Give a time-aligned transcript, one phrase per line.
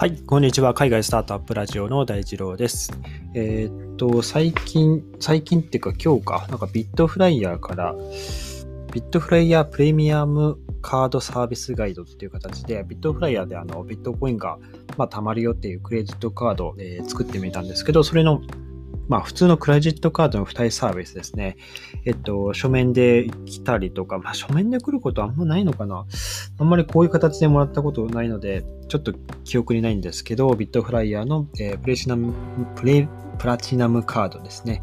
[0.00, 0.72] はい、こんにちは。
[0.72, 2.90] 海外スタートアップラジオの大二郎です。
[3.34, 7.94] えー、っと、最近、最近っていうか今日か、なんかビットフライヤーから、
[8.94, 14.56] ビットフライヤープレミアムカードサービスガイドっていう形で、ビットフライヤーであのビットコインが、
[14.96, 18.40] まあ、貯まるよっていうクレジットカード、えー、作ってみたんですけど、それの
[19.10, 21.56] まあ普通のクレジットカードの付帯サービスですね。
[22.04, 26.06] えっと、書面で来たりとか、まあ書面で来ることあんまないのかな。
[26.58, 29.12] あんまりこういう形でもらったことないので、ちょっと
[29.42, 32.32] 記憶にないんですけど、ビットフライヤーの、えー、プレチナム、
[32.76, 34.80] プレ、プラチナムカードですね。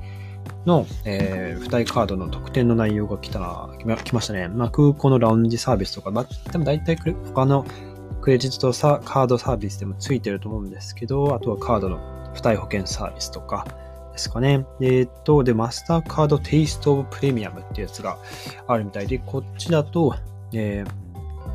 [0.66, 3.70] の、えー、付帯カードの特典の内容が来た、
[4.04, 4.50] 来ましたね。
[4.50, 7.66] まあ、空港のラウンジサービスとか、まあ、多分大体他の
[8.20, 13.66] クレジットサカードサービスでもついてると思うんですけど、あとはカードの付帯保険サービスとか、
[14.18, 14.66] ですかね。
[14.82, 18.18] えっ、と、で、マスターカードテイストオブプレミアムってやつが
[18.68, 20.16] あるみたいで、こっちだと、
[20.54, 20.84] え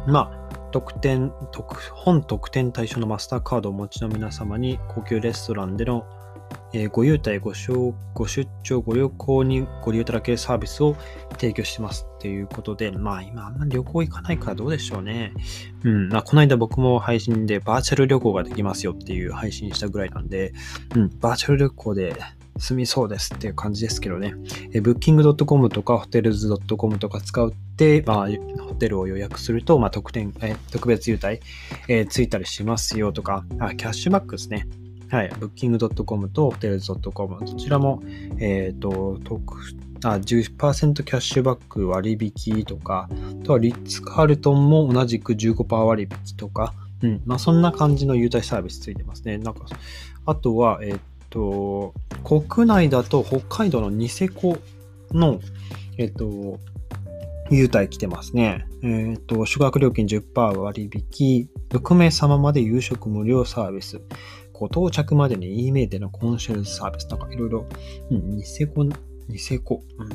[0.07, 6.07] ー、まあ、特典、特、本特典対象のマスターカードをお持ちの皆様に、高級レストランでの、
[6.73, 7.53] えー、ご優待、ご
[8.15, 10.97] ご出張、ご旅行にご利用いただけるサービスを
[11.33, 15.33] 提供してますっていうことで、まあ今あんまり旅行行かないからどうでしょうね。
[15.85, 20.53] うん、まあこの間僕も配信でバーチャル旅行ができますよっていう配信したぐらいなんで、
[20.95, 22.17] うん、バーチャル旅行で
[22.59, 24.35] 済みそうですっていう感じですけどね。
[24.73, 28.29] え Booking.com とか Hotels.com とか使って、まあ、
[28.61, 31.41] ホテルを予約すると、まあ、特典、え特別優待、
[31.89, 34.67] えー、ついたりしますよとか、あ、キャッシュバックですね。
[35.11, 35.31] はい。
[35.31, 38.03] Booking.com と Hotels.com、どちらも、
[38.39, 39.57] えっ、ー、と、特、
[40.05, 47.23] あ、10%キャッシュバック割引とか、あとはリッツ・カールトンも同じく15%割引とか、うん。
[47.27, 49.37] まあ、そんな感じの優待サービスついてますね。
[49.37, 49.67] なんか、
[50.25, 50.99] あとは、えっ、ー、
[51.33, 51.95] と、
[52.25, 54.59] 国内だと北海道のニセコ
[55.13, 55.41] の、
[55.99, 56.59] えっと、
[57.51, 58.67] 優待来てますね。
[58.83, 64.01] えっ、と、宿泊料金10%割引、6名様まで夕食無料サービス、
[64.53, 67.67] ご到着までに E メールでのコンシェルサービス、なんかいろいろ、
[68.11, 68.85] うん、ニセコ、
[69.29, 70.09] ニセコ、うん、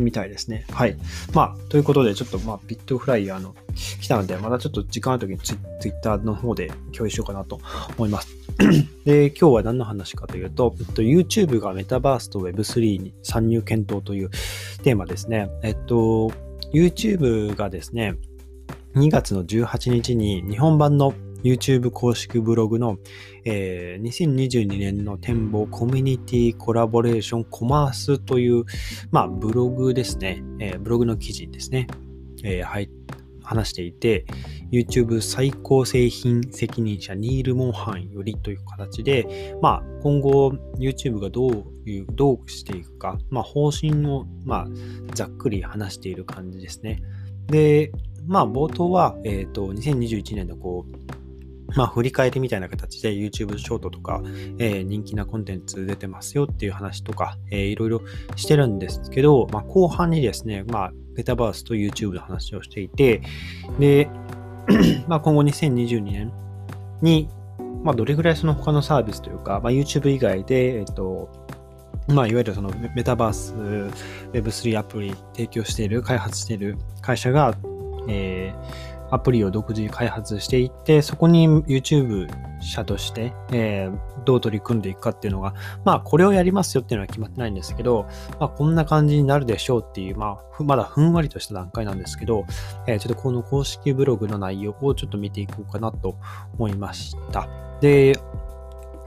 [0.00, 0.66] みたいですね。
[0.70, 0.96] はい。
[1.32, 3.54] まあ、ということで、ちょっと、まあ、ビットフライヤーの
[4.00, 5.54] 来たので、またちょっと時間ある時にツ
[5.88, 7.60] イッターの方で共有しようかなと
[7.96, 8.36] 思います。
[9.04, 14.30] で、今日は何の話かというと、えっと、YouTube がメタバースと Web3 に参入検討という
[14.82, 15.50] テーマですね。
[15.62, 16.32] えっと、
[16.72, 18.16] YouTube がですね、
[18.94, 22.98] 2月の18日に日本版の YouTube 公式ブログの、
[23.44, 28.64] えー、2022年の展望コミュニティコラボレーションコマースという、
[29.10, 31.86] まあ、ブログですね、えー、ブログの記事ですね、
[32.44, 32.90] えー、はい、
[33.42, 34.24] 話していて、
[34.70, 44.68] YouTube 最高製品責任者ニール・モンハンよりという形で、まあ、今後 YouTube がどういう、どうしていくか、まあ、方針を、まあ、
[45.14, 47.02] ざっくり話している感じですね。
[47.48, 47.90] で、
[48.26, 51.19] まあ、冒頭は、え、ー、と、2021年のこう、
[51.76, 54.22] まあ、振り返りみたいな形で YouTube ショートとか、
[54.58, 58.02] えー、人気なコンテンツ出てますよっていう話とか、えー、いろいろ
[58.36, 63.22] してるんですけど、まあ、後半にですね、まあ、メタバースと YouTube の話をしていて、
[63.78, 64.08] で、
[65.08, 66.32] まあ、今後2022年
[67.02, 67.28] に、
[67.82, 71.28] まあ、どれぐらいその他のサービスというか、まあ、YouTube 以外で、えっと、
[72.08, 73.54] まあ、いわゆるそのメタバース
[74.32, 77.56] Web3 アプリ提供している、開発している会社が、
[78.08, 82.28] えー、アプリを独自に開発していって、そこに YouTube
[82.60, 85.54] 社として、えー、どう取り組んでいくかっていうのが、
[85.84, 88.06] まあ、これをやりますよっていうのは決まってないんですけど、
[88.38, 92.46] まあ、こんな感じになるでしょうっていう、まあ、まだふんわりとした段階なんですけど、
[92.86, 96.16] えー、ちょっとこの公式ブログの内容をちょっと見ていこうかなと
[96.54, 97.48] 思いました。
[97.80, 98.18] で、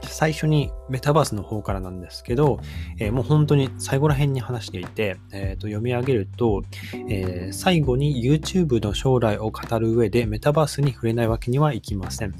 [0.08, 2.60] 最初にメタバースの方からなんですけど、
[2.98, 6.62] えー、もう本当に最後ら辺に話していて、えー、と読み上げると、
[7.08, 12.34] えー、最後に YouTube の将来を語る上でメタバースに触れないわけにはいきません。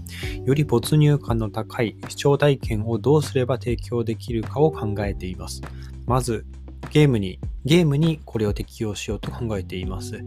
[0.44, 5.60] より没入感の高い視聴体験をどうすれば提供できるかを考えています。
[6.06, 6.46] まず、
[6.90, 10.22] ゲームにゲームにこれを適用しようと考えています。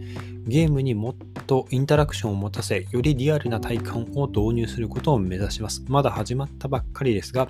[0.45, 5.84] ゲームにもっとインタラクションを持たせ、よりリアルな体感を導入することを目指します。
[5.87, 7.47] まだ始まったばっかりですが、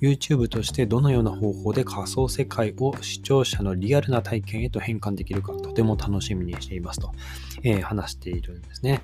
[0.00, 7.10] YouTube としてどのような方法で仮想世界を視聴者のリアルな体験へと変換できるか、とても楽しみにしていますと、
[7.64, 9.02] えー、話しているんですね。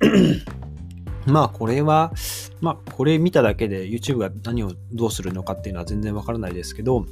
[1.26, 2.12] まあこれは、
[2.62, 7.04] まあこれ見ただけで YouTube が何をどうするのかっていうのは全然わからないですけど、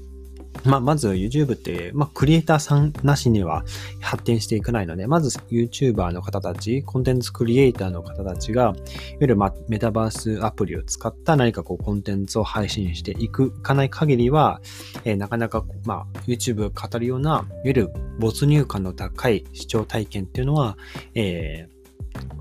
[0.64, 3.64] まあ、まず YouTube って、まあ、クリエイターさんなしには
[4.00, 8.74] 発展していかないので、まず YouTuber の方たち、コンテンツクリエイターの方たちが、いわ
[9.20, 14.60] ゆる、ま、メタバースアプリを使った何かこうコンテンツを配信していくかない限りは、
[15.04, 20.76] えー、なかなか、まあ、YouTube を語るような、いわゆる没入感の高い視聴体験っていうのは、
[21.14, 21.68] え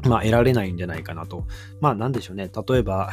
[0.03, 1.45] ー、まあ、得られないんじゃないかなと。
[1.81, 2.49] まあ、なんでしょうね。
[2.67, 3.09] 例えば、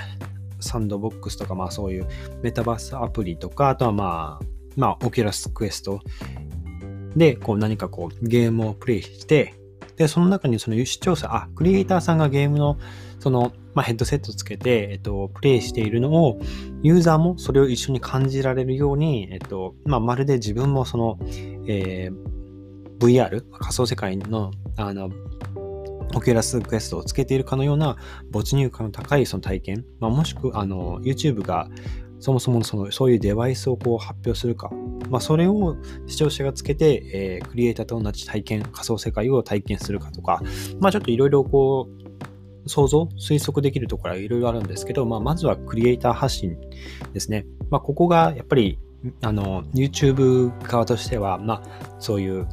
[0.62, 2.06] サンドボックスとか、まあそういう
[2.42, 4.44] メタバースアプリとか、あとはまあ、
[4.76, 6.00] まあ、オキュラスクエスト。
[7.16, 9.54] で、こう何かこうゲームをプレイして、
[9.96, 12.78] で、その中にその視聴者、あ、クリエイターさんがゲームの
[13.20, 16.40] その、まあ、ヘッドセットつけて、えっと、プレイしているのを、
[16.82, 21.18] ユーザーもそれを一緒に感じられるように、えっと、まあ、まるで自分もその、
[21.68, 25.10] えー、VR、仮想世界の、あの、
[26.14, 27.96] オキュラスクエストをつけているかのような
[28.30, 31.68] 没入感の高いその体験、まあ、もしくはあの YouTube が
[32.22, 34.70] そもそもそのそういうデバイスをこう発表するか、
[35.10, 35.76] まあ、それを
[36.06, 40.40] 視聴者がつけて、えー、クリエイターと同じ体験、仮想世界を体験するかとか、
[40.78, 41.88] まあ、ちょっといろいろこ
[42.64, 46.56] う想像、推測できるところはいろいろあるんですけど、まあ、まずはクリエイター発信
[47.12, 47.44] ですね。
[47.70, 48.78] まあ、ここがやっぱり、
[49.22, 52.46] あの、YouTube 側としては、まあ、そういう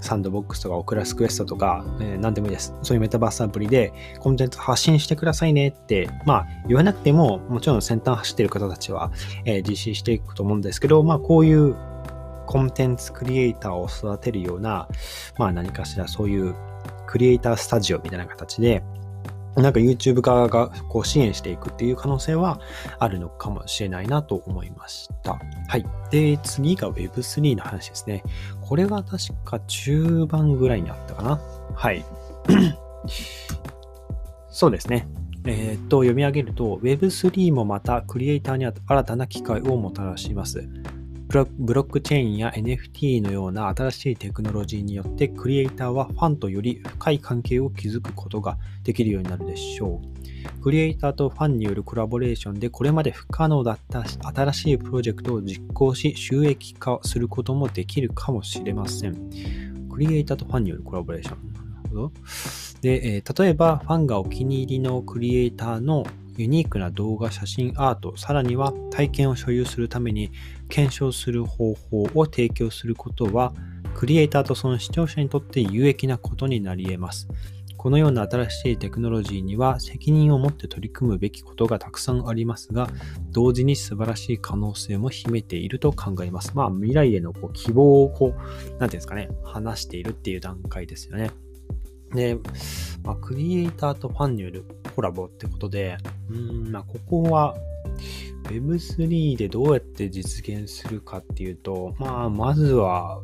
[0.00, 2.74] サンドボックスとかオクラスクエストとか、えー、何でもいいです。
[2.82, 9.10] そういうメタバースアプリでコンテンツ発信してくださいねって、まあ言わなくても、もちろん先端走ってる方たちは、
[9.44, 11.74] えー、実施していくと思うんですけど、まあこういう
[12.46, 14.88] コンテンツクリエイターを育てるような、
[15.38, 16.54] まあ何かしらそういう
[17.06, 18.82] クリエイタースタジオみたいな形で、
[19.56, 22.60] なんか YouTube 側がこう支援していくっていう可能性は
[22.98, 25.38] あるのかもしれないなと思いました。
[25.68, 25.86] はい。
[26.10, 28.22] で、次が Web3 の話ですね。
[28.60, 31.40] これは確か中盤ぐらいにあったかな。
[31.74, 32.04] はい。
[34.50, 35.08] そうですね。
[35.46, 40.68] えー、っと、読み上げると Web3 もまたクリエイターに新たな機会をもたらします。
[41.44, 50.62] ブロックチェーンや NFT のような新しいテクノロジーによってクリエイターはファンとより深い関係を築くことができるようになるでしょう。
[50.62, 59.14] クリエイターとファンによるコラボレーションでこれまで不可能だった新しいプロジェクトを実行し収益化することもできるかもしれません。
[59.90, 61.52] クリエイターとファンによるコラボレーション。
[61.52, 62.12] なるほど。
[62.80, 66.04] で、え、例えばファンがお気に入りのクリエイターの
[66.36, 70.30] ユニークな動画、写真、アート、さらには体験を所有するために
[70.68, 73.52] 検証する方法を提供することは、
[73.94, 77.28] クリエイターとその視聴者にとって有益なことになり得ます。
[77.76, 82.88] このような新しいテクノロジーには責任を持って取り組むべきことがたくさんありますが、
[83.30, 86.52] 同時に素晴らしい可能性も秘めていると考えます。
[86.54, 91.30] まあ、未来へのこう希望をこう、なんていうんですかね、話しているっていう段階ですよね。
[92.12, 92.36] で、
[93.04, 94.64] まあ、クリエイターとファンによる
[94.94, 95.96] コラボってことで、
[96.28, 97.54] うん、まあ、ここは
[98.46, 103.20] Web3 でどうやって実現するかっていうと、まあ、まずは、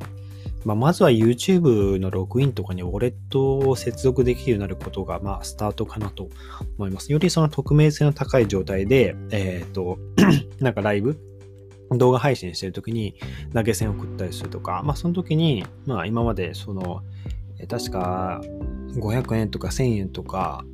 [0.64, 6.28] まあ、まずは YouTube のログインとかにウォレットを接続できるようになることが、まあ、スタートかなと
[6.78, 7.12] 思います。
[7.12, 9.98] よりその匿名性の高い状態で、えっ、ー、と、
[10.60, 11.18] なんかライブ
[11.90, 13.14] 動画配信してるときに
[13.52, 17.02] 投げ銭を送ったりするとか、まあその時に、まあ今までその、
[17.68, 18.40] 確か
[18.94, 20.64] 500円とか1000円とか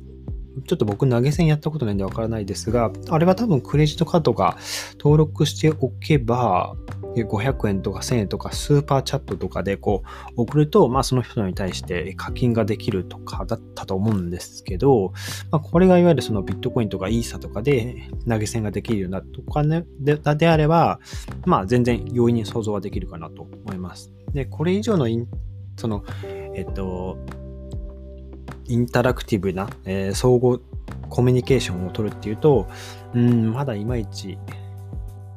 [0.65, 4.57] ちょっと僕投げ銭やったことないんでわからないですが、あれは多分クレジットカードが
[4.97, 6.75] 登録しておけば、
[7.15, 10.03] 500円とか1000円とかスーパーチャットとかでこ
[10.37, 15.13] う送ると、まあその人に対して課金ができるとかだったと思うんですけど、
[15.51, 20.99] まあこれがいわゆるそのビットコインとかイーサとかで投げ銭ができるようなとかね、でであれば、
[21.45, 24.11] まあ全然容易に想像はできるかなと思います。
[24.33, 25.07] で、これ以上の
[25.77, 26.03] その、
[26.53, 27.17] えっと、
[28.69, 30.59] インタラクティブな、えー、相互
[31.09, 32.69] コミュニケーションを取るっていうと、
[33.13, 34.37] うん、まだいまいち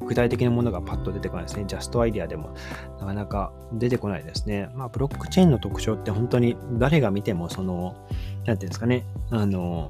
[0.06, 1.64] 具体的なものがパッと出てこないですね。
[1.66, 2.54] ジャストアイディアでも
[3.00, 4.68] なかなか出てこないですね。
[4.74, 7.96] まあ、ブロックチェーンの特徴って本当に誰が見てもその、
[8.44, 9.88] なんていうんですかね、あの、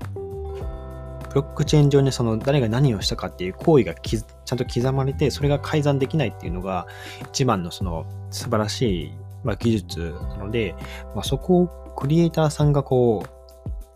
[1.30, 6.86] ブロックチェーン上にその誰が何をしたかっていう行為がちゃんと刻まれて、それが改ざんできないっていうのが
[7.30, 9.12] 一番のその素晴らしい、
[9.42, 10.74] ま、技術なので、
[11.14, 13.41] まあ、そこをクリエイターさんがこう、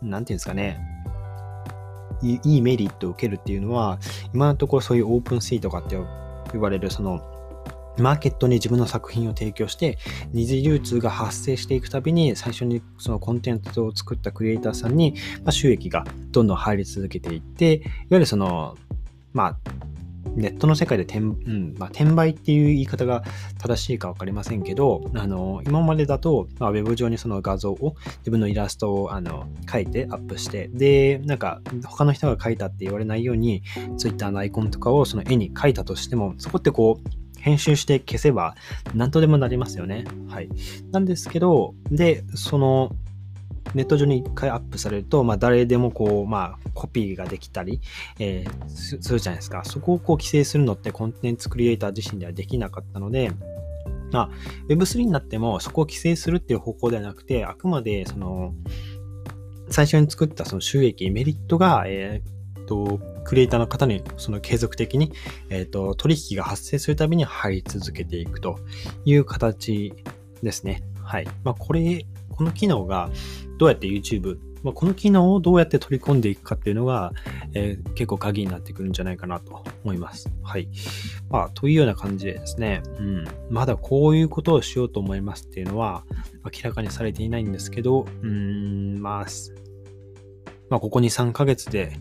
[0.01, 0.79] なんていうんですかね、
[2.21, 3.99] いいメリットを受けるっていうのは、
[4.33, 5.97] 今のところそういうオープンシーとかって
[6.51, 7.21] 言われる、その、
[7.97, 9.97] マーケットに自分の作品を提供して、
[10.31, 18.75] 二次流通が発生していくたびに、最初にそのコンテンツを作ったクリエイターさんに、ま収益がどんどん入り続けていって、いわゆるその、
[19.33, 19.57] まあ、
[20.37, 23.23] ネットの世界で転,、うんまあ、転売っていう言い方が
[23.59, 33.63] 正しいか分かりませんけど、あの今までだと、まあ、ウェブ上にその画像を自分のイラストをあの書いてアップして、で、なんか他の人が書いたって言われないように、
[33.97, 38.55] Twitter のアイコンとかをその絵に描いたとしても、そこってこう、編集して消せば
[38.93, 40.05] 何とでもなりますよね。
[40.27, 40.49] はい。
[40.91, 42.91] なんですけど、で、その、
[43.77, 47.79] ネット上に一回アップされると、まあ、誰でもこう、まあ、コピーができたり、
[48.19, 49.63] えー、するじゃないですか。
[49.65, 53.31] そこをこう規制するのってコンテンツクリエイター自身ではできなかったので、
[54.11, 54.29] まあ、
[54.67, 58.53] Web3 になってもそこを規制するっていう方向ではなくて、あくまでその、
[59.69, 65.11] 最初に作ったその収益、メリットが、えー、と、クリエイターの方にその継続的に、
[65.49, 68.59] えっ、と、取引が発生するたびに入り続けていくと
[69.05, 69.93] いう形
[70.43, 70.83] ですね。
[71.01, 71.27] はい。
[71.43, 72.05] まあ、これ、
[72.37, 73.09] この機能が
[73.57, 77.13] どうやって YouTube まあ、この機能をどうやって取り込んでいくかっていうのが、
[77.53, 80.29] えー、結構鍵になってくるんじゃないかなと思います。
[80.43, 80.67] はい。
[81.29, 86.03] まあ、というような感じでですね、うん、まだこういうことをしようと思いますっていうのは
[86.43, 89.25] 明らかにされていないんですけど、うん、まあ、
[90.69, 91.93] まあ、ここ2、3ヶ月で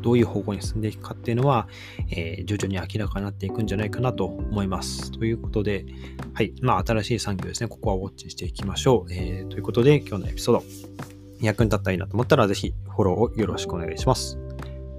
[0.00, 1.68] どういう方向に進んでいくかっていうのは、
[2.10, 5.12] えー、徐々に明らかになっていくんじゃないかなと思います。
[5.12, 5.86] ということで、
[6.34, 6.52] はい。
[6.62, 7.68] まあ、新しい産業ですね。
[7.68, 9.12] ここはウォッチしていきましょう。
[9.12, 10.64] えー、ということで、今日のエピソード。
[11.40, 14.38] 役に立ったらいいなと思ったら、ぜひフォローをよろしくお願いします。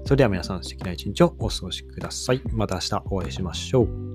[0.04, 2.42] それでは皆さん素敵な一日をお過ごしください。
[2.52, 4.11] また明日お会いしましょう。